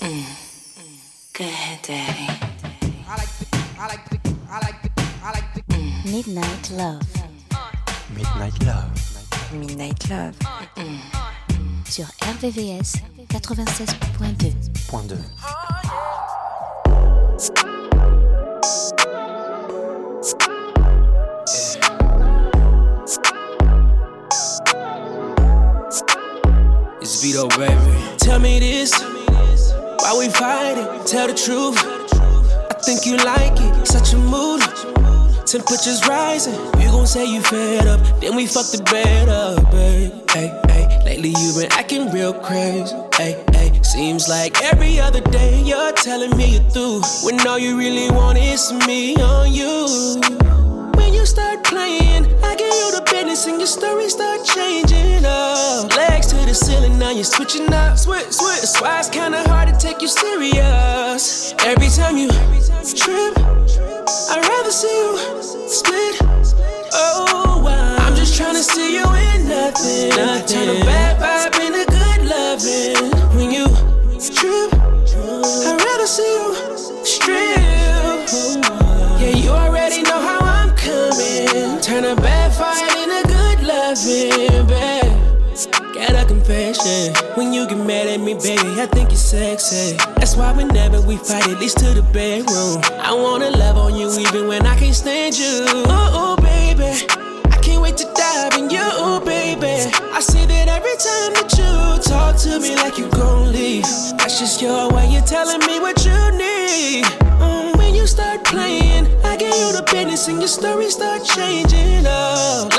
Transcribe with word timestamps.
Go 0.00 1.44
ahead, 1.44 1.82
daddy. 1.82 2.28
Midnight 6.04 6.70
Love 6.70 7.02
Midnight 8.14 8.64
Love. 8.64 8.90
Midnight 9.52 10.08
Love. 10.08 10.34
sur 11.88 12.06
RVVS 12.20 12.92
96.2. 13.28 14.52
Point 14.88 15.08
2. 15.08 15.16
It's 27.00 27.22
Vito, 27.22 27.48
baby. 27.48 27.74
Tell 28.18 28.38
me 28.38 28.60
this. 28.60 29.07
Why 30.08 30.18
we 30.20 30.28
fighting? 30.30 30.86
Tell 31.04 31.26
the 31.28 31.34
truth. 31.34 31.76
I 31.84 32.80
think 32.80 33.04
you 33.04 33.18
like 33.18 33.52
it. 33.60 33.86
Such 33.86 34.14
a 34.14 34.16
mood. 34.16 34.62
Temperatures 35.44 36.00
rising. 36.08 36.54
You 36.80 36.88
gon' 36.88 37.06
say 37.06 37.26
you 37.26 37.42
fed 37.42 37.86
up. 37.86 38.00
Then 38.18 38.34
we 38.34 38.46
fuck 38.46 38.64
the 38.72 38.82
bed 38.84 39.28
up, 39.28 39.70
babe. 39.70 40.10
Hey, 40.30 40.48
hey. 40.68 41.02
Lately 41.04 41.34
you 41.38 41.52
been 41.60 41.70
acting 41.72 42.10
real 42.10 42.32
crazy. 42.32 42.96
Hey, 43.18 43.44
hey. 43.52 43.78
Seems 43.82 44.30
like 44.30 44.58
every 44.62 44.98
other 44.98 45.20
day 45.20 45.60
you're 45.62 45.92
telling 45.92 46.34
me 46.38 46.52
you're 46.54 46.70
through. 46.70 47.02
When 47.22 47.46
all 47.46 47.58
you 47.58 47.76
really 47.76 48.10
want 48.10 48.38
is 48.38 48.72
me 48.86 49.14
on 49.16 49.52
you. 49.52 50.37
And 53.46 53.58
your 53.58 53.66
story 53.66 54.08
start 54.08 54.44
changing 54.44 55.24
up. 55.24 55.94
Legs 55.94 56.26
to 56.28 56.36
the 56.36 56.54
ceiling, 56.54 56.98
now 56.98 57.10
you're 57.10 57.24
switching 57.24 57.72
up. 57.72 57.96
Switch, 57.96 58.32
switch. 58.32 58.60
That's 58.60 58.80
why 58.80 58.98
it's 58.98 59.08
kinda 59.08 59.46
hard 59.48 59.68
to 59.68 59.76
take 59.78 60.02
you 60.02 60.08
serious. 60.08 61.54
Every 61.60 61.88
time 61.88 62.16
you 62.16 62.28
trip, 62.96 63.34
I'd 64.30 64.42
rather 64.42 64.72
see 64.72 64.88
you 64.88 65.18
split. 65.68 66.16
Oh, 66.94 67.62
wow. 67.64 67.96
I'm 67.98 68.16
just 68.16 68.36
trying 68.36 68.54
to 68.56 68.62
see 68.62 68.94
you 68.96 69.04
in 69.04 69.48
nothing. 69.48 70.08
nothing. 70.10 70.46
Turn 70.46 70.68
a 70.70 70.84
bad 70.84 71.14
vibe 71.22 71.60
into 71.64 71.84
good 71.96 72.20
loving. 72.32 73.10
When 73.36 73.50
you 73.52 73.66
trip, 74.34 74.72
I'd 75.66 75.80
rather 75.86 76.06
see 76.06 76.32
you 76.38 76.56
strip. 77.04 77.58
Yeah, 79.20 79.36
you 79.36 79.50
already 79.50 80.02
know 80.02 80.20
how 80.20 80.38
I'm 80.40 80.70
coming. 80.74 81.80
Turn 81.80 82.04
a 82.04 82.16
bad 82.16 82.52
fight 82.54 82.77
babe. 84.06 84.68
Got 85.94 86.14
a 86.14 86.24
confession. 86.24 87.12
When 87.34 87.52
you 87.52 87.66
get 87.66 87.78
mad 87.78 88.06
at 88.06 88.20
me, 88.20 88.34
baby, 88.34 88.80
I 88.80 88.86
think 88.86 89.10
you're 89.10 89.18
sexy. 89.18 89.96
That's 90.14 90.36
why 90.36 90.52
whenever 90.52 91.00
we 91.00 91.16
fight, 91.16 91.48
at 91.48 91.58
least 91.58 91.78
to 91.78 91.86
the 91.94 92.02
bedroom. 92.12 92.80
I 93.02 93.12
wanna 93.12 93.50
love 93.50 93.76
on 93.76 93.96
you 93.96 94.08
even 94.20 94.46
when 94.46 94.66
I 94.66 94.78
can't 94.78 94.94
stand 94.94 95.36
you. 95.36 95.64
Oh, 95.66 96.36
baby. 96.40 97.06
I 97.50 97.58
can't 97.60 97.82
wait 97.82 97.96
to 97.96 98.04
dive 98.14 98.54
in 98.54 98.70
you, 98.70 99.20
baby. 99.24 99.90
I 100.14 100.20
see 100.20 100.46
that 100.46 100.68
every 100.68 100.96
time 101.02 101.32
that 101.34 101.50
you 101.58 102.02
talk 102.08 102.36
to 102.44 102.60
me 102.60 102.76
like 102.76 102.98
you're 102.98 103.10
gon' 103.10 103.50
leave. 103.52 103.82
That's 104.18 104.38
just 104.38 104.62
your 104.62 104.92
way 104.92 105.10
you're 105.10 105.22
telling 105.22 105.60
me 105.66 105.80
what 105.80 106.04
you 106.04 106.18
need. 106.38 107.04
Mm, 107.42 107.76
when 107.76 107.94
you 107.96 108.06
start 108.06 108.44
playing, 108.44 109.08
I 109.24 109.36
get 109.36 109.52
you 109.58 109.72
the 109.72 109.82
business 109.90 110.28
and 110.28 110.38
your 110.38 110.48
story 110.48 110.88
start 110.90 111.24
changing 111.24 112.06
up. 112.06 112.77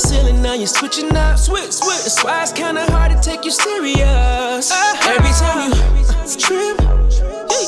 Legs 0.00 0.12
to 0.12 0.16
the 0.16 0.22
ceiling, 0.22 0.42
now 0.42 0.54
you're 0.54 0.66
switching 0.66 1.14
up. 1.16 1.38
Switch, 1.38 1.72
switch. 1.72 2.02
That's 2.04 2.24
why 2.24 2.42
it's 2.42 2.52
kinda 2.52 2.90
hard 2.90 3.12
to 3.12 3.20
take 3.20 3.44
you 3.44 3.50
serious. 3.50 4.70
Uh-huh. 4.70 5.10
Every 5.10 5.32
time 5.32 5.72
you 5.72 6.36
trip, 6.36 6.80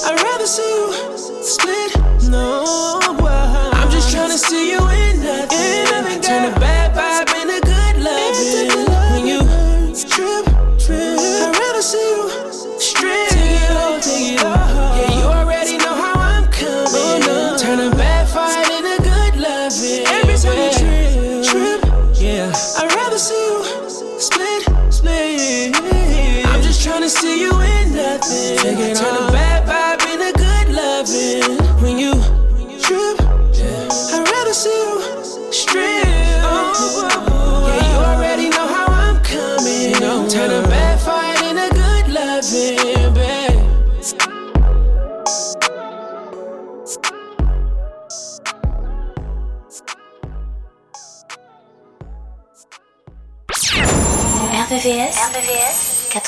I'd 0.07 0.23
rather 0.23 0.47
see 0.47 0.63
you 0.63 1.17
split. 1.43 1.97
No, 2.31 3.01
I'm 3.73 3.91
just 3.91 4.11
trying 4.13 4.31
to 4.31 4.39
see 4.39 4.71
you 4.73 4.82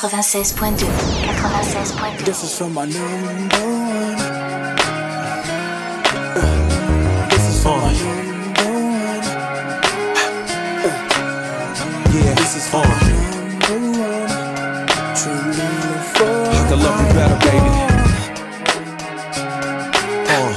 96.2. 0.09 0.85
96.2. 0.85 2.25
This 2.27 2.45
is 2.45 2.59
for 2.59 2.69
my 2.69 2.85
number 2.85 3.57
one. 3.57 4.21
Uh, 6.21 7.29
This 7.31 7.45
is 7.49 7.63
for 7.63 7.77
my 7.79 7.91
number 7.91 8.71
one. 8.85 9.25
Uh, 10.85 10.93
Yeah, 12.13 12.35
This 12.35 12.53
is 12.57 12.69
for 12.69 12.85
my 12.85 13.01
number 13.01 13.79
one. 13.99 14.29
Truly 15.17 15.69
for 16.13 16.35
I 16.53 16.69
can 16.69 16.79
love 16.85 17.01
you 17.01 17.09
better, 17.15 17.39
baby. 17.49 17.73
Uh. 20.29 20.53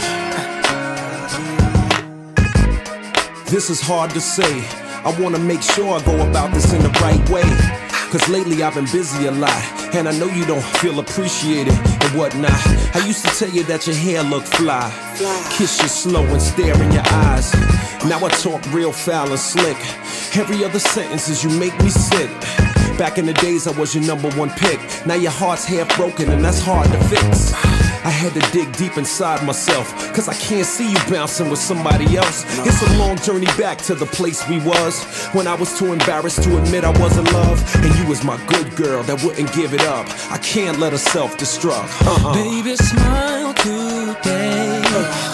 This 3.46 3.70
is 3.70 3.80
hard 3.80 4.10
to 4.12 4.20
say. 4.20 4.62
I 5.06 5.10
wanna 5.22 5.40
make 5.40 5.62
sure 5.62 5.98
I 5.98 6.02
go 6.04 6.20
about 6.30 6.54
this 6.54 6.74
in 6.74 6.84
the 6.84 6.90
right 7.02 7.30
way. 7.30 7.87
Cause 8.12 8.30
lately 8.30 8.64
I've 8.64 8.76
been 8.76 8.86
busy 8.86 9.26
a 9.26 9.32
lot. 9.32 9.52
And 9.94 10.08
I 10.08 10.18
know 10.18 10.28
you 10.28 10.46
don't 10.46 10.64
feel 10.80 11.00
appreciated 11.00 11.74
and 11.74 12.18
whatnot. 12.18 12.52
I 12.96 13.06
used 13.06 13.26
to 13.26 13.32
tell 13.38 13.50
you 13.50 13.64
that 13.64 13.86
your 13.86 13.96
hair 13.96 14.24
looked 14.24 14.48
fly. 14.48 14.90
Kiss 15.58 15.82
you 15.82 15.90
slow 15.90 16.24
and 16.24 16.42
stare 16.42 16.82
in 16.82 16.92
your 16.92 17.04
eyes. 17.08 17.54
Now 18.06 18.24
I 18.24 18.30
talk 18.30 18.64
real 18.72 18.92
foul 18.94 19.30
and 19.30 19.40
slick. 19.40 19.78
Every 20.38 20.64
other 20.64 20.80
sentence 20.80 21.28
is 21.28 21.44
you 21.44 21.50
make 21.60 21.78
me 21.84 21.90
sick. 21.90 22.30
Back 22.98 23.18
in 23.18 23.26
the 23.26 23.34
days, 23.34 23.68
I 23.68 23.78
was 23.78 23.94
your 23.94 24.06
number 24.06 24.30
one 24.32 24.50
pick. 24.52 24.80
Now 25.06 25.16
your 25.16 25.32
heart's 25.32 25.66
half 25.66 25.94
broken, 25.98 26.32
and 26.32 26.44
that's 26.44 26.60
hard 26.60 26.88
to 26.92 27.00
fix. 27.10 27.87
I 28.08 28.10
had 28.10 28.34
to 28.36 28.52
dig 28.54 28.72
deep 28.78 28.98
inside 28.98 29.46
myself, 29.46 29.94
cause 30.16 30.30
I 30.30 30.34
can't 30.36 30.66
see 30.66 30.90
you 30.90 30.98
bouncing 31.10 31.50
with 31.50 31.60
somebody 31.60 32.16
else. 32.16 32.46
It's 32.66 32.82
a 32.82 32.98
long 32.98 33.18
journey 33.18 33.48
back 33.58 33.80
to 33.80 33.96
the 33.96 34.06
place 34.06 34.48
we 34.48 34.62
was 34.62 35.04
when 35.34 35.46
I 35.46 35.56
was 35.56 35.78
too 35.78 35.92
embarrassed 35.92 36.42
to 36.44 36.58
admit 36.58 36.86
I 36.86 36.98
was 37.02 37.18
in 37.18 37.26
love. 37.34 37.60
And 37.84 37.94
you 38.00 38.08
was 38.08 38.24
my 38.24 38.38
good 38.46 38.74
girl 38.78 39.04
that 39.04 39.22
wouldn't 39.26 39.52
give 39.54 39.74
it 39.74 39.82
up. 39.82 40.08
I 40.32 40.38
can't 40.38 40.80
let 40.80 40.94
her 40.94 40.98
self 40.98 41.36
destruct. 41.36 41.92
Uh-uh. 42.08 42.34
Baby, 42.34 42.78
smile 42.78 43.54
today. 43.56 44.82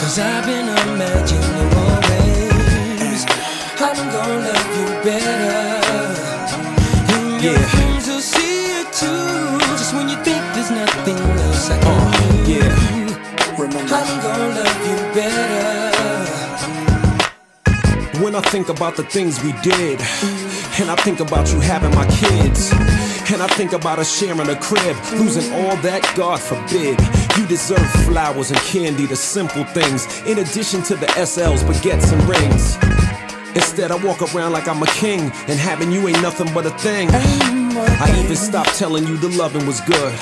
Cause 0.02 0.18
I've 0.18 0.44
been 0.44 0.68
imagining 0.68 1.70
more 1.78 2.02
ways. 2.10 3.24
I'm 3.78 4.12
gonna 4.12 4.48
love 4.50 4.78
you 4.80 5.04
better. 5.04 5.43
Better. 15.14 15.94
When 18.24 18.36
I 18.36 18.42
think 18.42 18.70
about 18.70 18.96
the 18.96 19.04
things 19.04 19.44
we 19.44 19.52
did, 19.62 20.00
and 20.80 20.90
I 20.90 20.96
think 20.98 21.20
about 21.20 21.52
you 21.52 21.60
having 21.60 21.94
my 21.94 22.06
kids, 22.08 22.72
and 23.32 23.42
I 23.42 23.48
think 23.48 23.74
about 23.74 24.00
us 24.00 24.18
sharing 24.18 24.50
a 24.50 24.56
crib, 24.60 24.96
losing 25.14 25.52
all 25.54 25.76
that, 25.78 26.12
God 26.16 26.40
forbid. 26.40 27.00
You 27.38 27.46
deserve 27.48 27.90
flowers 28.06 28.52
and 28.52 28.60
candy, 28.62 29.06
the 29.06 29.16
simple 29.16 29.64
things, 29.66 30.06
in 30.22 30.40
addition 30.40 30.82
to 30.84 30.96
the 30.96 31.08
SLs, 31.08 31.64
baguettes, 31.64 32.12
and 32.12 32.22
rings. 32.30 32.78
Instead, 33.56 33.92
I 33.92 33.96
walk 34.04 34.22
around 34.34 34.52
like 34.52 34.68
I'm 34.68 34.82
a 34.82 34.88
king, 34.88 35.22
and 35.48 35.60
having 35.60 35.92
you 35.92 36.08
ain't 36.08 36.22
nothing 36.22 36.52
but 36.54 36.66
a 36.66 36.72
thing. 36.72 37.10
I 37.78 38.22
even 38.24 38.36
stopped 38.36 38.78
telling 38.78 39.08
you 39.08 39.18
the 39.18 39.30
loving 39.30 39.66
was 39.66 39.82
good. 39.82 40.14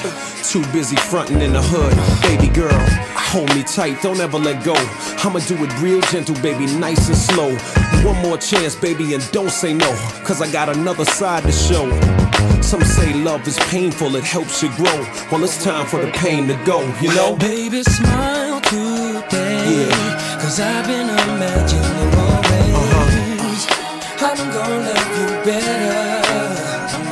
Too 0.43 0.63
busy 0.71 0.95
fronting 0.95 1.41
in 1.41 1.53
the 1.53 1.61
hood. 1.61 1.93
Baby 2.21 2.53
girl, 2.53 2.79
hold 3.15 3.53
me 3.55 3.63
tight, 3.63 4.01
don't 4.01 4.19
ever 4.19 4.37
let 4.37 4.63
go. 4.63 4.73
I'ma 5.23 5.39
do 5.39 5.55
it 5.63 5.81
real 5.81 6.01
gentle, 6.01 6.35
baby, 6.41 6.65
nice 6.77 7.07
and 7.07 7.17
slow. 7.17 7.55
One 8.07 8.21
more 8.21 8.37
chance, 8.37 8.75
baby, 8.75 9.13
and 9.13 9.31
don't 9.31 9.51
say 9.51 9.73
no. 9.73 9.91
Cause 10.23 10.41
I 10.41 10.51
got 10.51 10.69
another 10.69 11.05
side 11.05 11.43
to 11.43 11.51
show. 11.51 11.89
Some 12.61 12.83
say 12.83 13.13
love 13.13 13.45
is 13.47 13.59
painful, 13.69 14.15
it 14.15 14.23
helps 14.23 14.63
you 14.63 14.69
grow. 14.75 15.05
Well, 15.31 15.43
it's 15.43 15.61
time 15.63 15.85
for 15.85 16.03
the 16.03 16.11
pain 16.11 16.47
to 16.47 16.55
go, 16.65 16.81
you 17.01 17.13
know? 17.13 17.35
Baby, 17.35 17.83
smile 17.83 18.61
today. 18.61 19.87
Yeah. 19.87 20.39
Cause 20.41 20.59
I've 20.59 20.87
been 20.87 21.09
imagining 21.09 22.13
always. 22.17 22.75
Uh-huh. 22.75 23.31
I'm 24.23 24.37
gonna 24.53 24.77
love 24.77 25.19
you 25.19 25.43
better. 25.43 26.20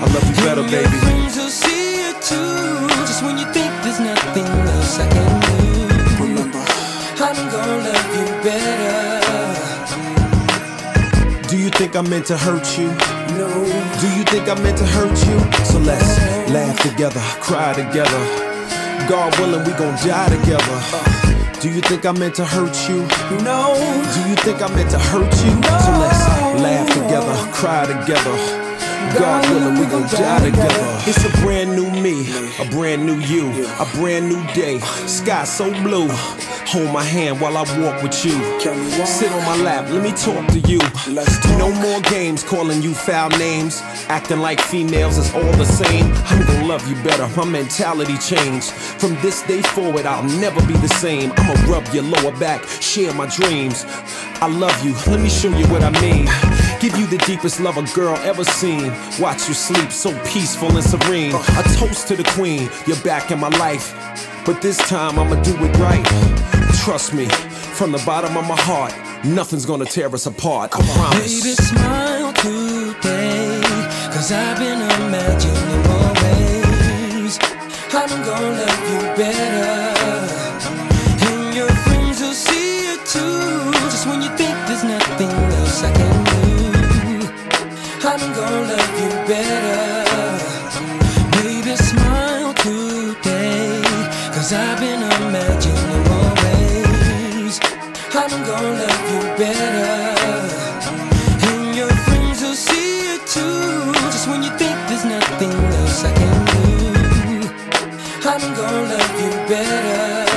I 0.01 0.05
love 0.13 0.25
you 0.29 0.35
better, 0.45 0.63
baby. 0.63 0.79
Your 0.79 1.01
friends 1.03 1.35
will 1.35 1.49
see 1.49 2.07
it 2.07 2.21
too. 2.21 2.87
Just 3.05 3.21
when 3.21 3.37
you 3.37 3.45
think 3.51 3.71
there's 3.83 3.99
nothing 3.99 4.45
else 4.45 4.97
I 4.97 5.07
can 5.11 5.31
do. 5.43 5.59
Remember, 6.23 6.63
I'm 7.19 7.35
gonna 7.51 7.77
love 7.83 8.09
you 8.15 8.25
better. 8.41 8.99
Do 11.49 11.57
you 11.57 11.69
think 11.69 11.95
I 11.95 12.01
meant 12.01 12.27
to 12.27 12.37
hurt 12.37 12.77
you? 12.77 12.87
No. 13.35 13.49
Do 13.99 14.07
you 14.15 14.23
think 14.23 14.47
I 14.47 14.55
meant 14.61 14.77
to 14.77 14.85
hurt 14.85 15.17
you? 15.27 15.37
So 15.65 15.79
let's 15.79 16.17
laugh 16.49 16.79
together, 16.81 17.21
cry 17.41 17.73
together. 17.73 18.21
God 19.09 19.37
willing, 19.39 19.65
we 19.65 19.73
gon' 19.73 19.95
die 20.05 20.29
together. 20.29 20.79
Do 21.59 21.69
you 21.69 21.81
think 21.81 22.05
I 22.05 22.13
meant 22.13 22.35
to 22.35 22.45
hurt 22.45 22.77
you? 22.87 22.99
No. 23.43 23.75
Do 24.15 24.29
you 24.29 24.35
think 24.37 24.61
I 24.61 24.73
meant 24.73 24.91
to 24.91 24.99
hurt 24.99 25.33
you? 25.43 25.51
So 25.83 25.91
let's 25.99 26.23
laugh 26.63 26.87
together, 26.87 27.35
cry 27.51 27.85
together. 27.85 28.58
God 29.17 29.49
willing, 29.49 29.79
we 29.79 29.85
gon' 29.85 30.03
die 30.03 30.39
together. 30.49 30.99
It's 31.07 31.23
a 31.25 31.29
brand 31.41 31.75
new 31.75 31.89
me, 31.89 32.29
a 32.59 32.69
brand 32.69 33.05
new 33.05 33.19
you, 33.19 33.49
a 33.79 33.85
brand 33.95 34.29
new 34.29 34.41
day. 34.53 34.79
Sky 35.07 35.43
so 35.43 35.71
blue. 35.83 36.07
Hold 36.69 36.93
my 36.93 37.03
hand 37.03 37.41
while 37.41 37.57
I 37.57 37.63
walk 37.79 38.03
with 38.03 38.23
you. 38.23 38.31
Sit 39.05 39.31
on 39.31 39.43
my 39.43 39.57
lap, 39.63 39.89
let 39.89 40.03
me 40.03 40.11
talk 40.11 40.45
to 40.53 40.59
you. 40.69 40.79
No 41.57 41.71
more 41.81 41.99
games 42.01 42.43
calling 42.43 42.83
you 42.83 42.93
foul 42.93 43.29
names. 43.29 43.81
Acting 44.07 44.39
like 44.39 44.61
females 44.61 45.17
is 45.17 45.33
all 45.33 45.51
the 45.53 45.65
same. 45.65 46.05
I'm 46.27 46.45
gonna 46.45 46.67
love 46.67 46.87
you 46.87 46.95
better, 47.03 47.27
my 47.35 47.45
mentality 47.45 48.17
changed. 48.19 48.71
From 48.71 49.15
this 49.21 49.41
day 49.43 49.63
forward, 49.63 50.05
I'll 50.05 50.23
never 50.39 50.63
be 50.67 50.73
the 50.73 50.89
same. 50.89 51.31
I'ma 51.37 51.53
rub 51.71 51.87
your 51.93 52.03
lower 52.03 52.37
back, 52.37 52.63
share 52.81 53.13
my 53.15 53.25
dreams. 53.25 53.85
I 54.41 54.47
love 54.47 54.85
you, 54.85 54.93
let 55.11 55.19
me 55.19 55.29
show 55.29 55.49
you 55.57 55.65
what 55.67 55.83
I 55.83 55.89
mean. 56.01 56.27
Give 56.79 56.95
you 56.97 57.07
the 57.07 57.17
deepest 57.25 57.59
love 57.59 57.77
a 57.77 57.83
girl 57.93 58.15
ever 58.19 58.45
seen. 58.45 58.93
Watch 59.19 59.49
you 59.49 59.53
sleep 59.53 59.91
so 59.91 60.17
peaceful 60.23 60.69
and 60.69 60.83
serene. 60.83 61.35
A 61.35 61.63
toast 61.75 62.07
to 62.07 62.15
the 62.15 62.23
queen, 62.23 62.69
you're 62.87 63.01
back 63.03 63.31
in 63.31 63.39
my 63.39 63.49
life. 63.49 63.93
But 64.45 64.61
this 64.61 64.77
time 64.87 65.19
I'ma 65.19 65.41
do 65.43 65.53
it 65.59 65.77
right. 65.77 66.05
Trust 66.85 67.13
me, 67.13 67.25
from 67.25 67.91
the 67.91 68.01
bottom 68.05 68.37
of 68.37 68.47
my 68.47 68.55
heart, 68.61 68.93
nothing's 69.25 69.65
gonna 69.65 69.83
tear 69.83 70.07
us 70.07 70.25
apart. 70.25 70.71
I 70.73 70.81
promise. 70.95 71.43
Baby, 71.43 71.55
smile 71.55 72.31
today. 72.33 73.61
Cause 74.13 74.31
I've 74.31 74.57
been 74.57 74.79
imagining 74.79 75.85
always. 75.85 77.39
I'm 77.93 78.23
gonna 78.23 78.51
love 78.51 78.89
you 78.89 78.99
better. 79.17 79.98
I'm 88.21 88.33
gonna 88.33 88.67
love 88.67 88.99
you 88.99 89.09
better. 89.31 89.79
Baby, 91.39 91.75
smile 91.77 92.53
today. 92.55 93.81
Cause 94.35 94.51
I've 94.51 94.77
been 94.79 95.01
imagining 95.01 96.07
always. 96.17 97.59
I'm 98.13 98.43
gonna 98.43 98.83
love 98.83 99.05
you 99.13 99.21
better. 99.39 100.03
And 101.47 101.75
your 101.75 101.91
friends 102.05 102.41
will 102.41 102.55
see 102.55 103.15
it 103.15 103.25
too. 103.25 103.93
Just 104.11 104.27
when 104.27 104.43
you 104.43 104.51
think 104.57 104.75
there's 104.89 105.05
nothing 105.05 105.53
else 105.79 106.03
I 106.03 106.11
can 106.11 106.37
do. 106.53 106.67
I'm 108.27 108.43
gonna 108.59 108.93
love 108.93 109.15
you 109.23 109.31
better. 109.47 110.27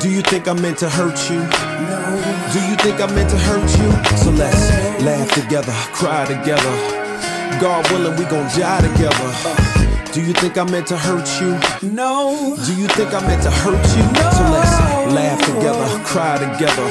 Do 0.00 0.08
you 0.10 0.22
think 0.22 0.46
I 0.46 0.52
meant 0.52 0.78
to 0.78 0.88
hurt 0.88 1.18
you? 1.28 1.40
No. 1.90 2.00
Do 2.52 2.60
you 2.68 2.76
think 2.76 3.00
I 3.00 3.06
meant 3.12 3.30
to 3.30 3.38
hurt 3.38 3.68
you? 3.80 3.90
So 4.16 4.30
let's 4.30 4.85
laugh 5.02 5.30
together, 5.32 5.72
cry 5.92 6.24
together. 6.24 6.74
God 7.60 7.90
willing, 7.90 8.16
we 8.18 8.24
gon' 8.24 8.46
die 8.58 8.80
together. 8.80 10.12
Do 10.12 10.22
you 10.22 10.32
think 10.32 10.56
I 10.56 10.64
meant 10.64 10.86
to 10.88 10.96
hurt 10.96 11.28
you? 11.40 11.58
No. 11.90 12.56
Do 12.64 12.74
you 12.74 12.88
think 12.88 13.12
I 13.12 13.20
meant 13.26 13.42
to 13.42 13.50
hurt 13.50 13.84
you? 13.96 14.04
No. 14.12 14.30
So 14.30 14.42
let's 14.50 15.12
laugh 15.12 15.40
together, 15.40 16.04
cry 16.04 16.38
together. 16.38 16.88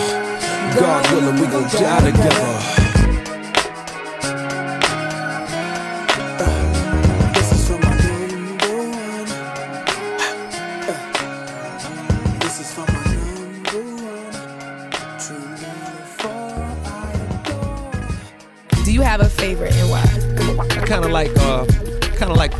God 0.79 1.11
willing, 1.11 1.39
we 1.39 1.47
gon' 1.47 1.63
die 1.63 2.11
together. 2.11 2.74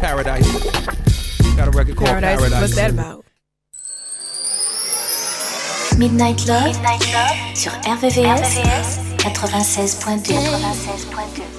Paradise. 0.06 0.46
Got 1.56 1.68
a 1.68 1.72
record 1.72 1.96
called 1.96 2.10
Paradise. 2.10 2.38
Paradise. 2.38 2.62
What's 2.62 2.76
that 2.76 2.92
about? 2.92 3.26
Midnight 5.98 6.46
Love, 6.46 6.66
Midnight 6.66 7.12
Love 7.12 7.56
sur 7.56 7.72
RVVS, 7.72 8.60
96.2. 9.18 10.36
96.2. 10.36 11.55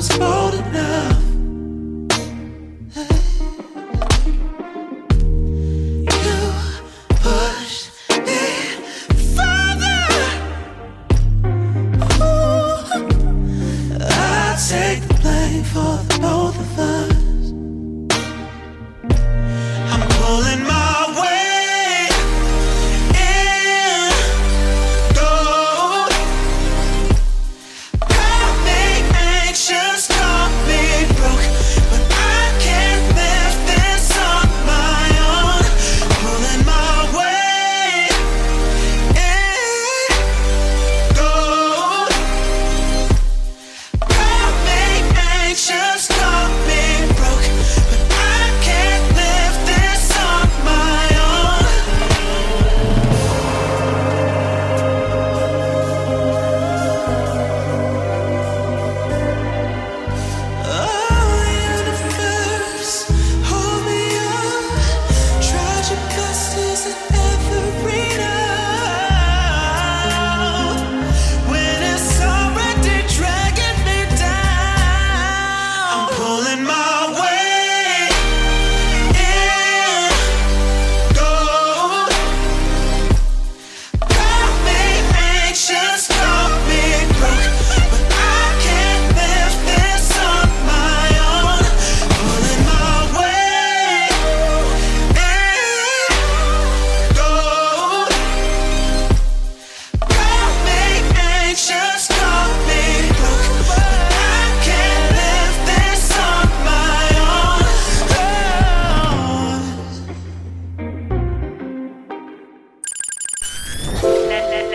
was 0.00 0.08
close. 0.08 0.49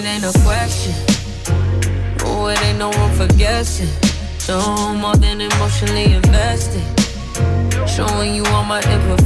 it 0.00 0.06
ain't 0.06 0.24
a 0.24 0.32
question. 0.40 0.94
Oh, 2.24 2.48
it 2.48 2.62
ain't 2.62 2.78
no 2.78 2.88
one 2.88 3.12
for 3.12 3.26
guessing. 3.36 3.88
No 4.48 4.94
more 4.94 5.16
than 5.16 5.40
emotionally 5.40 6.14
invested. 6.14 6.82
Showing 7.86 8.34
you 8.34 8.44
all 8.46 8.64
my 8.64 8.80
imperfections 8.80 9.19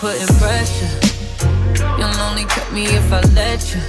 putting 0.00 0.26
pressure. 0.36 0.92
You'll 1.98 2.20
only 2.28 2.44
cut 2.44 2.70
me 2.72 2.84
if 2.84 3.12
I 3.12 3.20
let 3.32 3.74
you. 3.74 3.80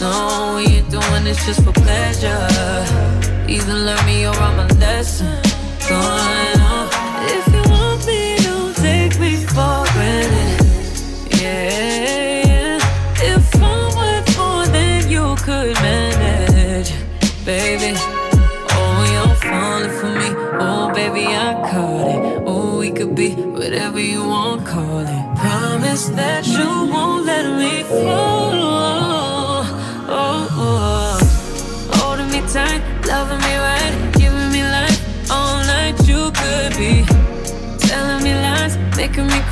No, 0.00 0.54
we 0.56 0.78
ain't 0.78 0.90
doing 0.90 1.24
this 1.24 1.44
just 1.46 1.62
for 1.62 1.72
pleasure. 1.72 2.48
Either 3.48 3.74
learn 3.74 4.06
me 4.06 4.26
or 4.26 4.34
I'm 4.34 4.58
a 4.58 4.66
lesson. 4.74 5.40
gone. 5.88 6.53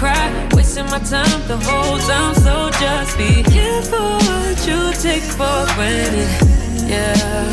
cry, 0.02 0.48
wasting 0.54 0.86
my 0.86 0.98
time 0.98 1.40
the 1.46 1.56
whole 1.66 1.98
time. 2.10 2.34
So 2.34 2.54
just 2.82 3.16
be 3.16 3.42
careful 3.54 4.18
what 4.28 4.58
you 4.66 4.80
take 5.06 5.26
for 5.38 5.60
granted. 5.76 6.30
Yeah. 6.90 7.14
Uh, 7.26 7.52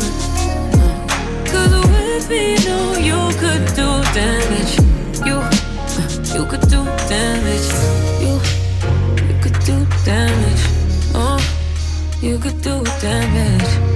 Cause 1.50 1.74
with 1.92 2.28
me, 2.28 2.56
no, 2.66 2.78
uh, 2.90 3.08
you 3.08 3.20
could 3.42 3.64
do 3.78 3.88
damage. 4.18 4.72
You, 5.28 5.36
you 6.34 6.44
could 6.50 6.66
do 6.74 6.80
damage. 7.12 7.68
You, 8.24 8.34
you 9.28 9.36
could 9.42 9.58
do 9.70 9.76
damage. 10.04 10.62
Oh, 11.14 11.38
you 12.20 12.36
could 12.38 12.60
do 12.62 12.82
damage. 13.00 13.89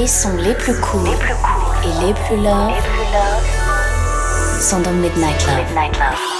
les 0.00 0.06
sons 0.06 0.34
les 0.38 0.54
plus 0.54 0.74
courts 0.80 1.14
et 1.84 2.06
les 2.06 2.14
plus 2.14 2.36
loves 2.36 2.72
cool 2.72 4.62
sont 4.62 4.80
dans 4.80 4.92
Midnight 4.92 5.46
Love. 5.46 5.56
Midnight 5.58 5.98
Love. 5.98 6.39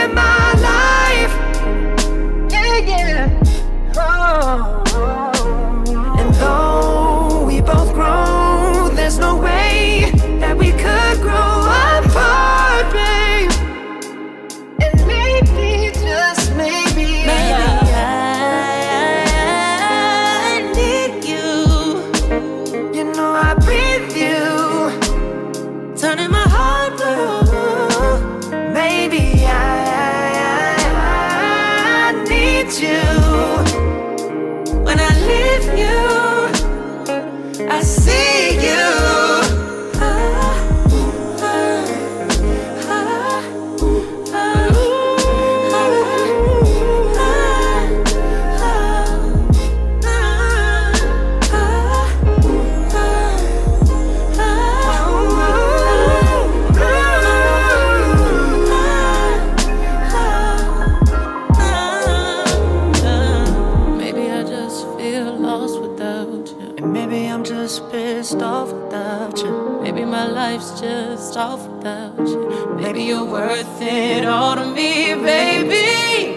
Baby, 72.91 73.05
you're 73.05 73.23
worth 73.23 73.81
it 73.81 74.25
all 74.25 74.53
to 74.57 74.65
me, 74.65 75.13
baby. 75.15 76.35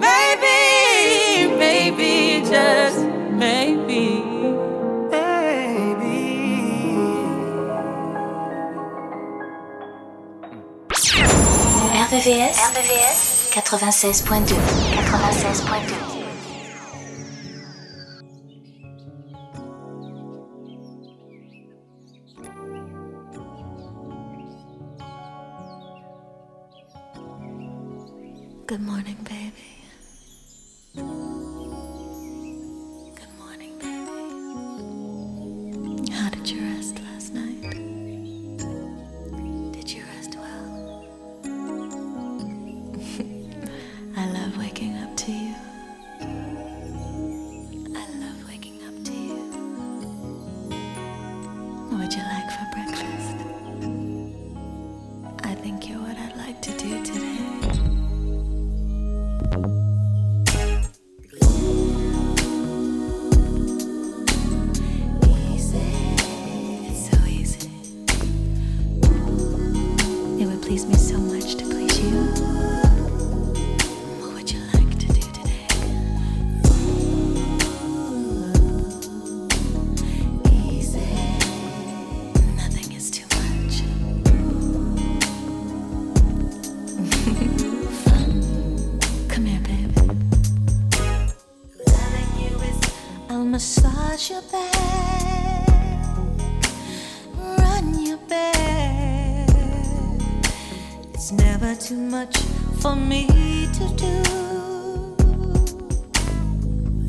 Maybe, 0.00 1.54
maybe, 1.58 2.40
just 2.40 3.04
maybe. 3.36 4.22
baby. 5.10 6.16
RVVS, 12.08 12.56
RVVS 12.56 13.52
96.2 13.52 14.56
96.2 15.04 16.15
too 101.86 101.94
much 101.94 102.36
for 102.80 102.96
me 102.96 103.26
to 103.72 103.88
do. 103.94 104.12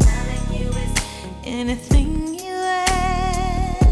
Loving 0.06 0.54
you 0.54 0.70
is 0.70 0.94
Anything 1.44 2.36
you 2.36 2.54
ask, 2.54 3.88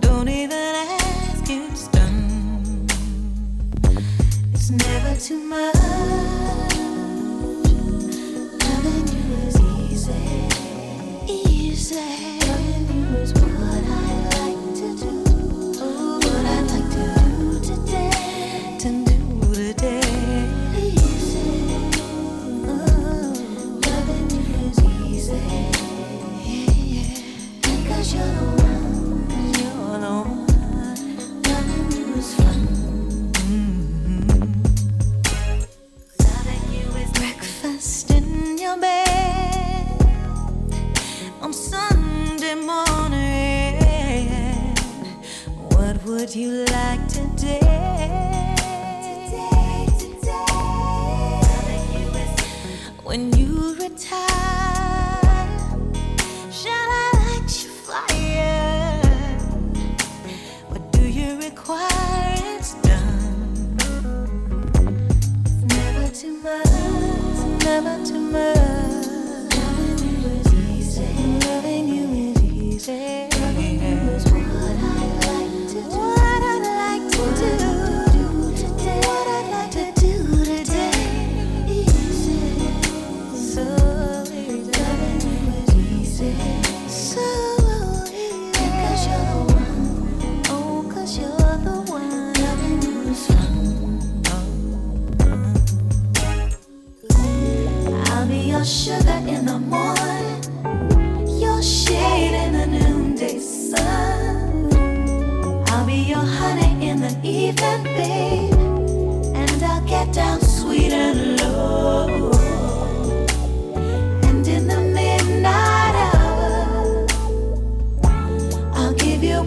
don't 0.00 0.30
even 0.30 0.52
ask, 0.56 1.50
it's 1.50 1.88
done. 1.88 2.86
It's 4.54 4.70
never 4.70 5.14
too 5.20 5.40
much. 5.44 5.74
Loving 8.64 9.08
you 9.14 9.24
is 9.46 9.56
easy, 9.90 10.48
easy. 11.28 12.38
Loving 12.46 12.86
you 12.94 13.16
is. 13.18 13.57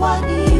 Give 0.01 0.29
you 0.29 0.50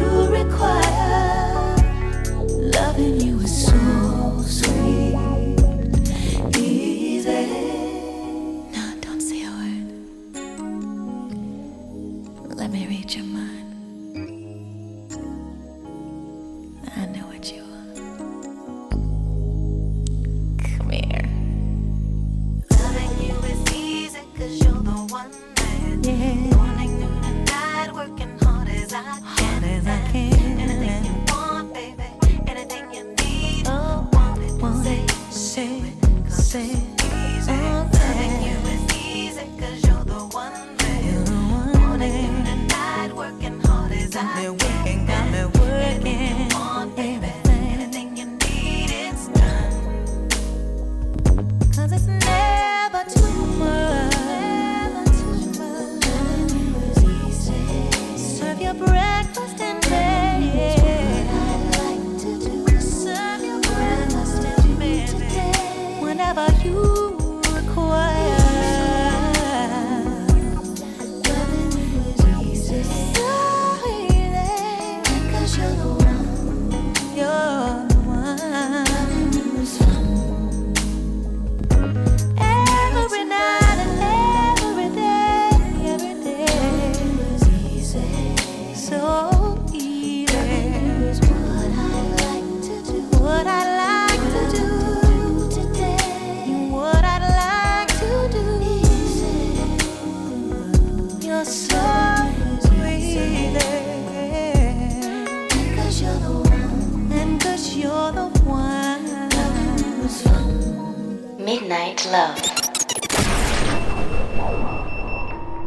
Midnight 111.43 112.06
Love. 112.12 112.38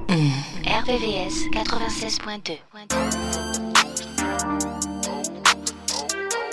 Mm. 0.06 0.30
RVVS 0.64 1.50
96.2. 1.50 2.58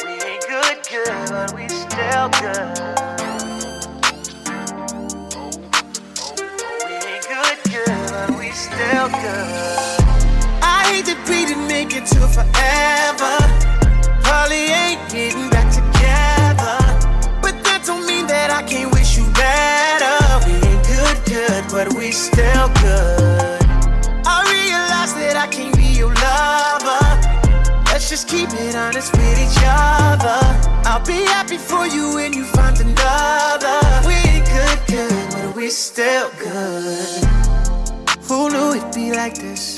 We 0.03 0.12
ain't 0.25 0.45
good, 0.47 0.77
good, 0.89 1.29
but 1.29 1.53
we 1.53 1.69
still 1.69 2.29
good. 2.41 2.79
We 6.88 6.93
ain't 7.05 7.25
good, 7.29 7.57
good, 7.69 8.10
but 8.10 8.29
we 8.39 8.49
still 8.49 9.07
good. 9.21 9.47
I 10.63 10.81
hate 10.89 11.05
that 11.05 11.21
we 11.29 11.45
didn't 11.45 11.67
make 11.67 11.93
it 11.95 12.07
to 12.07 12.21
forever. 12.27 13.38
Probably 14.23 14.65
ain't 14.65 15.12
getting 15.12 15.47
back 15.51 15.69
together. 15.69 16.79
But 17.41 17.63
that 17.63 17.84
don't 17.86 18.05
mean 18.07 18.25
that 18.27 18.49
I 18.49 18.63
can't 18.63 18.91
wish 18.91 18.99
you 18.99 19.00
better. 19.41 20.17
We 20.45 20.54
ain't 20.69 20.84
good, 20.93 21.17
good, 21.34 21.63
but 21.75 21.88
we 21.97 22.12
still 22.12 22.67
good. 22.86 23.62
I 24.34 24.38
realize 24.56 25.13
that 25.21 25.36
I 25.36 25.47
can't 25.47 25.75
be 25.75 25.89
your 26.01 26.13
lover. 26.27 27.04
Let's 27.89 28.10
just 28.10 28.27
keep 28.27 28.49
it 28.63 28.75
honest 28.75 29.12
with 29.17 29.38
each 29.45 29.62
other. 29.65 30.39
I'll 30.89 31.06
be 31.06 31.19
happy 31.36 31.58
for 31.58 31.86
you 31.88 32.15
when 32.15 32.34
you 32.34 32.45
find 32.45 32.77
another. 32.80 33.77
We 34.08 34.15
ain't 34.32 34.47
good, 34.58 34.80
good, 34.88 35.25
but 35.34 35.56
we 35.56 35.69
still 35.69 36.30
good. 36.39 37.23
Who 38.27 38.49
knew 38.49 38.67
it'd 38.77 38.93
be 38.93 39.12
like 39.12 39.36
this? 39.36 39.75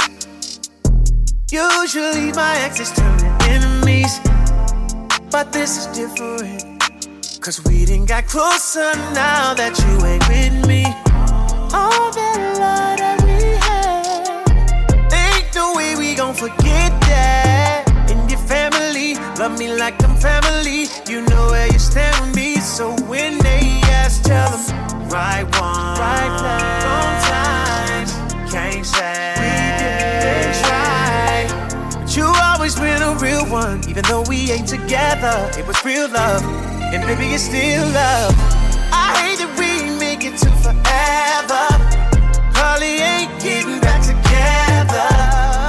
Usually 1.52 2.32
my 2.34 2.54
exes 2.65 2.91
turn 2.91 3.17
to 3.19 3.30
enemies, 3.56 4.13
but 5.30 5.52
this 5.54 5.71
is 5.78 5.86
different. 5.97 6.72
Cause 7.43 7.62
we 7.65 7.84
didn't 7.84 8.06
got 8.06 8.25
closer 8.25 8.93
now 9.12 9.53
that 9.53 9.75
you 9.84 9.99
ain't 10.08 10.23
with 10.32 10.65
me. 10.65 10.86
All 11.75 12.08
that 12.15 12.39
love 12.56 12.97
that 13.03 13.19
we 13.27 13.36
had, 13.60 15.12
ain't 15.12 15.53
no 15.53 15.75
way 15.75 15.97
we 15.97 16.15
gon' 16.15 16.36
forget 16.36 16.95
that. 17.12 17.84
And 18.08 18.32
your 18.32 18.39
family, 18.39 19.15
love 19.38 19.60
me 19.60 19.75
like 19.75 20.01
I'm 20.06 20.15
family. 20.15 20.88
You 21.06 21.27
know 21.27 21.47
where 21.51 21.67
you 21.67 21.79
stand 21.79 22.15
with 22.25 22.34
me. 22.34 22.62
So 22.62 22.95
when 23.12 23.38
they 23.39 23.60
ask, 23.91 24.23
tell 24.23 24.49
them 24.49 25.10
right 25.10 25.43
one, 25.60 25.99
right 25.99 26.32
place, 26.39 26.79
wrong 26.88 27.15
time. 27.27 28.08
Can't 28.47 28.86
say 28.88 29.36
we 29.43 29.51
didn't 29.84 30.56
try. 30.63 31.99
But 31.99 32.15
you 32.15 32.23
always 32.23 32.79
been 32.79 33.01
a 33.01 33.19
real 33.19 33.43
one, 33.51 33.84
even 33.89 34.03
though 34.08 34.23
we 34.29 34.49
ain't 34.49 34.69
together. 34.69 35.51
It 35.60 35.67
was 35.67 35.84
real 35.84 36.08
love, 36.08 36.39
and 36.93 37.03
baby, 37.08 37.34
it's 37.34 37.43
still 37.45 37.86
love. 37.89 38.36
I 38.93 39.10
hate 39.17 39.39
that 39.41 39.49
we 39.58 39.89
make 39.97 40.23
it 40.23 40.38
to 40.45 40.49
forever. 40.62 41.65
Probably 42.53 43.01
ain't 43.01 43.34
getting 43.41 43.82
back 43.82 44.06
together. 44.06 45.10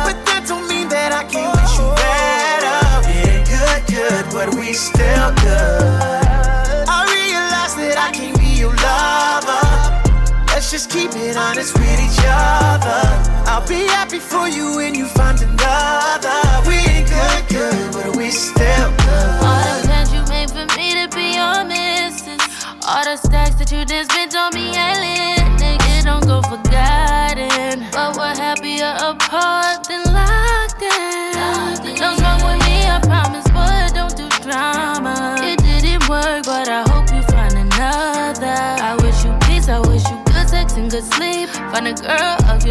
But 0.04 0.20
that 0.28 0.44
don't 0.46 0.68
mean 0.68 0.88
that 0.92 1.16
I 1.16 1.24
can't 1.24 1.48
wish 1.56 1.80
you 1.80 1.88
better. 1.96 2.80
Ain't 3.08 3.48
good, 3.48 3.80
good, 3.88 4.24
but 4.36 4.52
we 4.52 4.74
still 4.74 5.32
good. 5.40 6.84
I 6.92 7.08
realize 7.08 7.72
that 7.80 7.96
I 7.96 8.12
can't 8.12 8.36
be 8.38 8.60
your 8.60 8.76
lover. 8.76 9.64
Let's 10.52 10.70
just 10.70 10.90
keep 10.90 11.10
it 11.16 11.36
honest 11.36 11.72
with 11.72 12.00
each 12.04 12.20
other. 12.28 13.00
I'll 13.48 13.66
be 13.66 13.88
happy 13.88 14.20
for 14.20 14.46
you 14.46 14.76
when 14.76 14.94
you 14.94 15.06
find 15.06 15.40
another. 15.40 15.73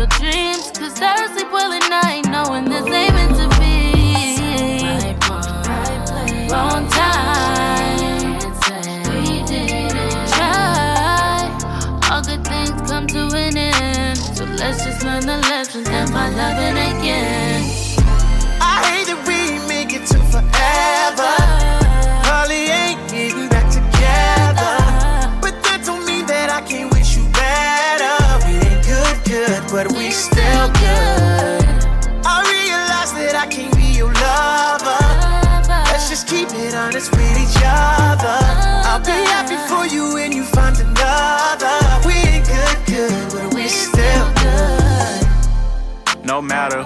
Your 0.04 0.10
dreams, 0.20 0.73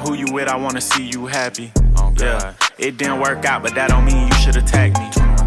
who 0.08 0.13
you 0.15 0.26
with, 0.32 0.48
I 0.48 0.56
wanna 0.56 0.82
see 0.82 1.04
you 1.04 1.26
happy. 1.26 1.72
Oh, 1.98 2.13
yeah, 2.17 2.54
it 2.78 2.98
didn't 2.98 3.20
work 3.20 3.43
out, 3.46 3.62
but 3.62 3.76
that 3.76 3.89
don't 3.89 4.06
mean 4.06 4.28
you 4.28 4.34
should 4.36 4.56
attack 4.56 4.98
me. 4.98 5.27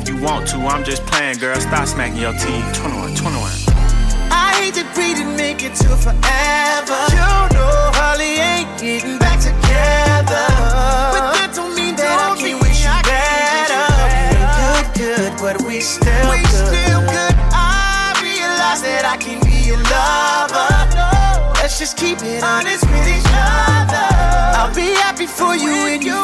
if 0.00 0.08
you 0.08 0.16
want 0.16 0.48
to, 0.48 0.56
I'm 0.56 0.84
just 0.84 1.04
playing, 1.06 1.38
girl. 1.38 1.58
Stop 1.60 1.86
smacking 1.86 2.20
your 2.20 2.32
teeth. 2.32 2.64
21, 2.74 3.14
21. 3.14 3.52
I 4.30 4.54
hate 4.58 4.74
to 4.74 4.84
breathe 4.94 5.18
and 5.18 5.36
make 5.36 5.62
it 5.62 5.74
to 5.82 5.88
forever. 5.96 7.00
You 7.12 7.30
know 7.54 7.92
Holly 7.98 8.40
ain't 8.40 8.70
getting 8.80 9.18
back 9.18 9.38
together. 9.40 10.46
But 11.12 11.34
that 11.36 11.52
don't 11.54 11.74
mean 11.74 11.96
that 11.96 12.16
I 12.18 12.36
can't 12.38 12.60
wish 12.62 12.82
you 12.82 12.94
better. 13.04 13.84
We 13.94 14.38
ain't 14.40 14.90
good, 14.96 15.32
good, 15.32 15.32
but 15.38 15.56
we 15.66 15.80
still 15.80 16.30
we 16.30 16.40
good. 16.42 16.72
still 16.72 17.02
good. 17.04 17.34
I 17.52 18.16
realize 18.22 18.82
that 18.82 19.04
I 19.04 19.16
can 19.16 19.38
be 19.44 19.68
your 19.68 19.80
lover. 19.92 20.70
Let's 21.60 21.78
just 21.78 21.96
keep 21.96 22.18
it 22.22 22.42
honest 22.42 22.84
with 22.88 23.08
each 23.08 23.30
other. 23.32 24.06
I'll 24.56 24.74
be 24.74 24.94
happy 25.04 25.26
for 25.26 25.54
you 25.56 25.72
when 25.84 26.02
you 26.02 26.23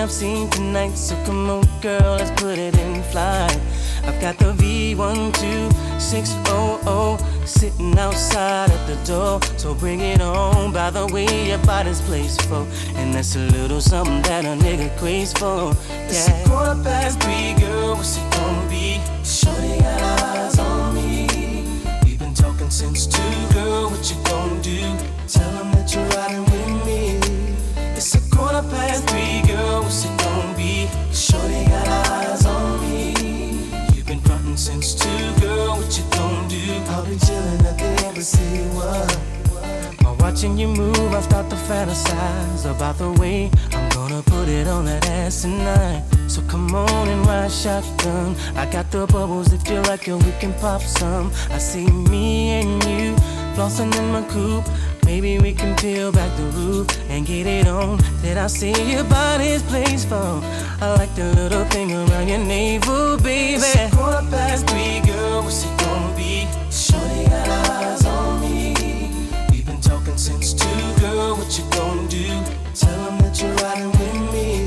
I've 0.00 0.10
seen 0.10 0.48
tonight. 0.48 0.96
So 0.96 1.14
come 1.26 1.50
on, 1.50 1.68
girl, 1.82 2.16
let's 2.16 2.30
put 2.40 2.58
it 2.58 2.74
in 2.78 3.02
flight. 3.12 3.60
I've 4.04 4.18
got 4.18 4.38
the 4.38 4.54
V12600 4.54 7.46
sitting 7.46 7.98
outside 7.98 8.70
at 8.70 8.86
the 8.86 8.96
door. 9.04 9.42
So 9.58 9.74
bring 9.74 10.00
it 10.00 10.22
on. 10.22 10.72
By 10.72 10.88
the 10.88 11.06
way, 11.08 11.48
your 11.48 11.58
body's 11.58 12.00
placed 12.00 12.40
for. 12.42 12.66
And 12.96 13.12
that's 13.14 13.36
a 13.36 13.40
little 13.40 13.82
something 13.82 14.22
that 14.22 14.46
a 14.46 14.56
nigga 14.64 14.88
craves 14.96 15.34
for. 15.34 15.76
It's 16.08 16.28
a 16.28 16.44
quarter 16.48 16.82
past 16.82 17.20
three, 17.20 17.52
girl. 17.60 17.96
What's 17.96 18.16
it 18.16 18.24
gonna 18.32 18.66
be? 18.70 19.02
Shorty 19.22 19.80
got 19.80 20.00
eyes 20.22 20.58
on 20.58 20.94
me. 20.94 21.26
We've 22.04 22.18
been 22.18 22.32
talking 22.32 22.70
since 22.70 23.06
two, 23.06 23.29
watching 40.40 40.56
you 40.56 40.68
move, 40.68 41.12
I 41.12 41.20
start 41.20 41.50
to 41.50 41.56
fantasize 41.56 42.64
about 42.64 42.96
the 42.96 43.12
way 43.20 43.50
I'm 43.72 43.90
gonna 43.90 44.22
put 44.22 44.48
it 44.48 44.66
on 44.68 44.86
that 44.86 45.06
ass 45.06 45.42
tonight. 45.42 46.02
So 46.28 46.40
come 46.48 46.74
on 46.74 47.08
and 47.08 47.26
ride 47.26 47.52
shotgun. 47.52 48.34
I 48.56 48.64
got 48.64 48.90
the 48.90 49.06
bubbles 49.06 49.52
if 49.52 49.68
you 49.68 49.82
like 49.82 50.08
it, 50.08 50.14
we 50.14 50.32
can 50.40 50.54
pop 50.54 50.80
some. 50.80 51.30
I 51.50 51.58
see 51.58 51.86
me 51.90 52.60
and 52.60 52.82
you 52.84 53.14
flossing 53.54 53.94
in 53.98 54.12
my 54.12 54.22
coupe. 54.30 54.66
Maybe 55.04 55.38
we 55.38 55.52
can 55.52 55.76
peel 55.76 56.10
back 56.10 56.34
the 56.38 56.44
roof 56.44 56.88
and 57.10 57.26
get 57.26 57.46
it 57.46 57.66
on. 57.66 57.98
Did 58.22 58.38
I 58.38 58.46
see 58.46 58.72
your 58.92 59.04
body's 59.04 59.62
place 59.64 60.06
for? 60.06 60.40
I 60.80 60.94
like 60.96 61.14
the 61.16 61.34
little 61.34 61.66
thing 61.66 61.92
around 61.92 62.28
your 62.28 62.38
navel, 62.38 63.18
baby. 63.18 63.56
It's 63.56 63.94
quarter 63.94 64.26
past 64.30 64.66
three, 64.70 65.00
girl. 65.00 65.42
What's 65.42 65.79
What 71.50 71.58
you 71.58 71.64
gonna 71.70 72.06
do? 72.06 72.26
Tell 72.76 73.08
'em 73.08 73.18
that 73.22 73.42
you're 73.42 73.52
riding 73.54 73.90
with 73.90 74.18
me. 74.32 74.66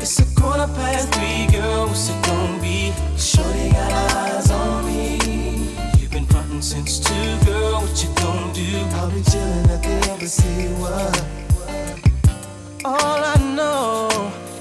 It's 0.00 0.18
a 0.20 0.24
quarter 0.40 0.66
past 0.72 1.12
three, 1.12 1.44
girl. 1.52 1.86
What's 1.88 2.08
it 2.08 2.16
gonna 2.22 2.62
be? 2.62 2.94
Shorty 3.18 3.68
got 3.68 3.92
eyes 4.16 4.50
on 4.50 4.86
me. 4.86 5.18
You've 5.98 6.10
been 6.10 6.24
frontin' 6.24 6.62
since 6.62 6.98
two, 6.98 7.30
girl. 7.44 7.82
What 7.82 8.02
you 8.02 8.08
gonna 8.22 8.54
do? 8.54 8.70
I'll 8.96 9.10
be 9.10 9.20
chillin' 9.20 9.68
at 9.68 9.82
the 9.82 10.10
embassy. 10.10 10.68
What? 10.80 11.22
All 12.86 13.20
I 13.34 13.36
know 13.58 14.08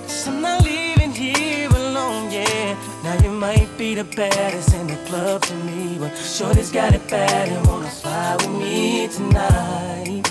is 0.05 0.27
I'm 0.27 0.41
not 0.41 0.65
leaving 0.65 1.13
here 1.13 1.69
alone, 1.69 2.29
yeah. 2.29 2.75
Now 3.05 3.15
you 3.23 3.31
might 3.31 3.69
be 3.77 3.95
the 3.95 4.03
baddest 4.03 4.73
in 4.73 4.87
the 4.87 4.99
club 5.07 5.43
to 5.43 5.53
me, 5.67 5.97
but 5.97 6.11
Shorty's 6.17 6.71
got 6.71 6.93
it 6.93 7.07
bad 7.07 7.47
and 7.47 7.65
wanna 7.67 7.89
fly 8.01 8.35
with 8.35 8.49
me 8.49 9.07
tonight. 9.07 10.27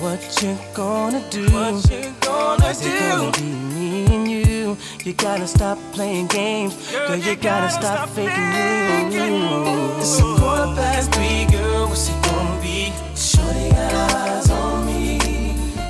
What 0.00 0.42
you 0.42 0.56
gonna 0.74 1.28
do? 1.28 1.44
What 1.50 1.90
you 1.90 2.14
gonna 2.20 2.66
Is 2.66 2.86
it 2.86 3.00
gonna 3.00 3.32
be 3.32 3.42
me 3.42 4.06
and 4.14 4.30
you? 4.30 4.76
You 5.04 5.12
gotta 5.12 5.48
stop 5.48 5.76
playing 5.92 6.28
games, 6.28 6.92
girl. 6.92 7.16
You 7.16 7.34
gotta 7.34 7.68
stop 7.68 8.08
faking 8.10 9.10
moves. 9.10 9.98
It's 9.98 10.20
a 10.20 10.22
quarter 10.22 10.72
past 10.76 11.12
three, 11.12 11.46
girl. 11.46 11.88
What's 11.88 12.08
it 12.10 12.22
gonna 12.22 12.62
be? 12.62 12.92
Shorty 13.16 13.70
got 13.70 14.14
eyes 14.14 14.50
on 14.50 14.86
me. 14.86 15.18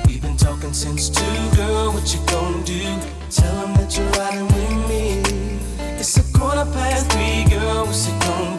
We've 0.07 0.21
been 0.21 0.37
talking 0.37 0.73
since 0.73 1.09
two, 1.09 1.23
girl. 1.55 1.91
What 1.93 2.11
you 2.11 2.19
gonna 2.25 2.63
do? 2.65 2.81
Tell 3.29 3.55
'em 3.63 3.75
that 3.75 3.95
you're 3.95 4.09
riding 4.17 4.47
with 4.47 4.89
me. 4.89 5.21
It's 5.99 6.17
a 6.17 6.23
quarter 6.37 6.65
past 6.73 7.11
three, 7.11 7.43
girl. 7.45 7.85
What's 7.85 8.07
it 8.07 8.19
gonna 8.21 8.57
be? 8.57 8.58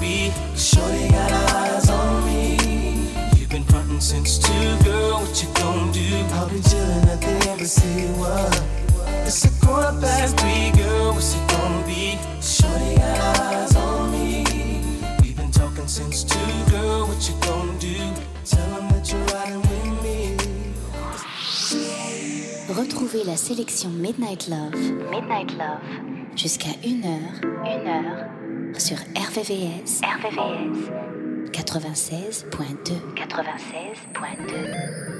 Since 4.10 4.38
two, 4.38 4.52
girl. 4.82 5.20
What 5.22 5.40
you 5.40 5.48
gonna 5.54 5.92
do? 5.92 6.08
I'll 6.34 6.48
be 6.48 6.58
chillin' 6.68 7.06
at 7.06 7.20
the 7.20 7.50
embassy. 7.50 8.08
What? 8.18 8.60
It's 9.24 9.44
a 9.44 9.50
quarter 9.64 9.94
past 10.00 10.36
three, 10.40 10.72
girl. 10.72 11.12
What's 11.14 11.36
it 11.36 11.46
gonna 11.54 11.86
be? 11.86 12.18
Shorty 12.42 12.96
got 12.96 13.38
eyes 13.38 13.76
on 13.76 14.10
me. 14.10 14.44
We've 15.22 15.36
been 15.36 15.52
talking 15.52 15.86
since 15.86 16.24
two, 16.24 16.52
girl. 16.72 17.06
What 17.06 17.20
you 17.28 17.36
gonna 17.46 17.78
do? 17.78 17.98
Tell 18.50 18.70
'em 18.78 18.88
that 18.92 19.04
you're 19.10 19.26
riding 19.32 19.62
with 19.70 20.02
me. 20.02 20.18
Retrouvez 22.80 23.24
la 23.24 23.36
sélection 23.36 23.90
Midnight 23.90 24.48
Love, 24.48 24.74
Midnight 25.12 25.52
Love, 25.56 25.86
jusqu'à 26.34 26.74
1h, 26.82 27.40
1h, 27.64 28.26
sur 28.76 28.96
RVVS, 29.14 30.00
RVVS, 30.02 30.90
96.2, 31.52 33.16
96.2. 33.16 35.10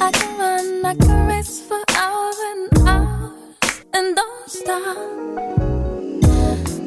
I 0.00 0.10
can 0.12 0.38
run, 0.38 0.84
I 0.84 0.94
can 0.94 1.26
race 1.26 1.60
for 1.60 1.82
hours 1.96 2.38
and 2.50 2.78
hours 2.86 3.32
and 3.94 4.16
don't 4.16 4.50
stop. 4.50 4.96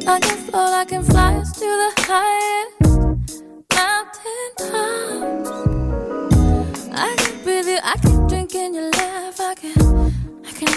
I 0.08 0.20
can 0.20 0.38
float, 0.38 0.74
I 0.74 0.86
can 0.86 1.04
fly 1.04 1.36
us 1.36 1.52
to 1.54 1.66
the 1.66 1.92
highest 1.98 2.81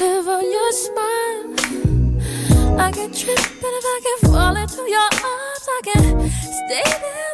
live 0.01 0.29
on 0.29 0.45
your 0.51 0.73
smile. 0.73 1.45
I 2.81 2.91
can 2.91 3.13
trip, 3.13 3.39
and 3.39 3.75
if 3.81 3.85
I 3.95 4.01
can 4.05 4.31
fall 4.33 4.57
into 4.57 4.83
your 4.91 5.11
arms, 5.35 5.69
I 5.77 5.81
can 5.85 6.31
stay 6.31 6.83
there 6.85 7.34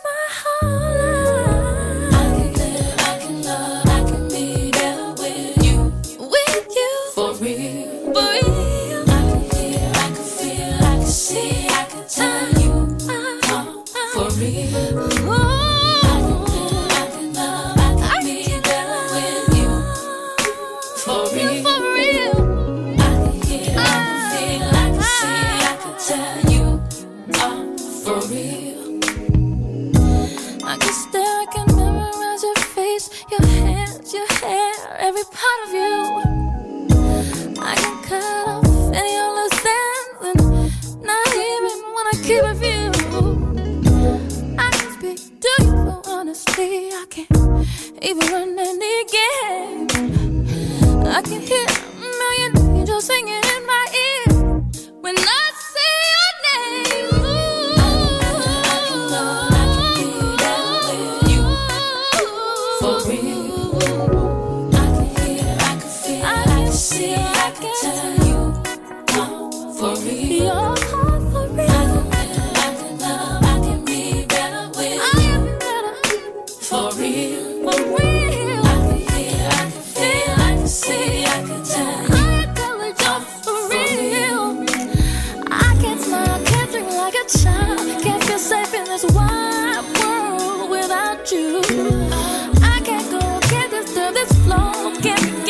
don't 94.73 95.50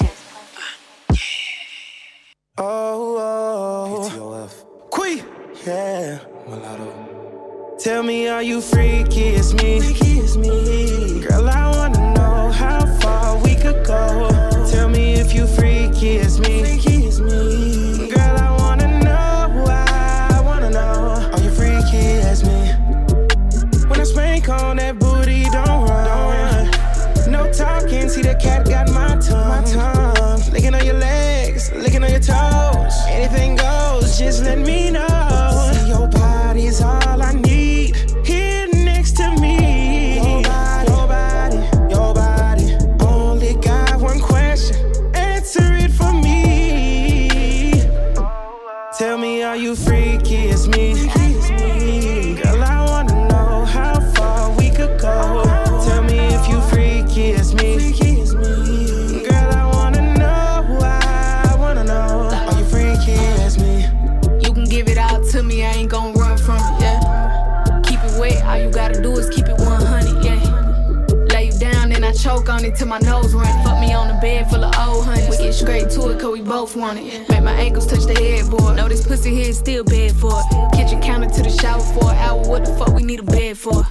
my 72.91 72.99
nose 72.99 73.33
run. 73.33 73.45
Fuck 73.63 73.79
me 73.79 73.93
on 73.93 74.09
the 74.09 74.15
bed 74.15 74.49
full 74.49 74.65
of 74.65 74.75
old 74.85 75.05
honey. 75.05 75.25
We 75.29 75.37
get 75.37 75.53
straight 75.53 75.89
to 75.91 76.09
it, 76.09 76.19
cause 76.19 76.33
we 76.33 76.41
both 76.41 76.75
want 76.75 76.99
it. 76.99 77.29
Make 77.29 77.41
my 77.41 77.53
ankles 77.53 77.87
touch 77.87 78.03
the 78.03 78.21
headboard. 78.21 78.75
Know 78.75 78.89
this 78.89 79.07
pussy 79.07 79.33
here 79.33 79.47
is 79.47 79.57
still 79.57 79.85
bad 79.85 80.11
for 80.11 80.33
it. 80.33 80.73
Kitchen 80.73 81.01
counter 81.01 81.29
to 81.29 81.41
the 81.41 81.49
shower 81.49 81.79
for 81.79 82.11
an 82.11 82.17
hour. 82.17 82.45
What 82.45 82.65
the 82.65 82.73
fuck 82.75 82.89
we 82.93 83.03
need 83.03 83.21
a 83.21 83.23
bed 83.23 83.57
for? 83.57 83.83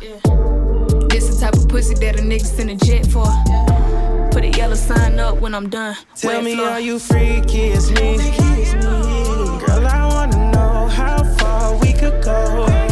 This 1.08 1.28
the 1.28 1.38
type 1.40 1.54
of 1.54 1.66
pussy 1.66 1.94
that 1.94 2.20
a 2.20 2.22
nigga 2.22 2.44
send 2.44 2.70
a 2.70 2.76
jet 2.76 3.06
for. 3.06 3.24
Put 4.32 4.44
a 4.44 4.50
yellow 4.58 4.74
sign 4.76 5.18
up 5.18 5.40
when 5.40 5.54
I'm 5.54 5.70
done. 5.70 5.96
Tell 6.14 6.34
Wet 6.34 6.44
me, 6.44 6.54
floor. 6.56 6.68
are 6.68 6.80
you 6.80 6.98
freaky 6.98 7.72
as 7.72 7.90
me? 7.90 8.18
Girl, 9.64 9.86
I 9.86 10.06
wanna 10.12 10.52
know 10.52 10.88
how 10.88 11.24
far 11.38 11.74
we 11.78 11.94
could 11.94 12.22
go. 12.22 12.89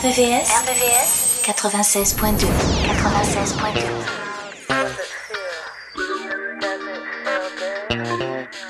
RVVS, 0.00 0.48
RVVS 0.64 1.44
96.2 1.44 2.48
96.2 7.92 8.69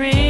free. 0.00 0.29